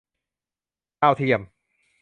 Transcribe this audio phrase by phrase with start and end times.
[1.01, 1.41] ดาวเทียม